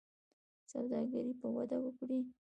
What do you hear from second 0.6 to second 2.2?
سوداګري به وده وکړي.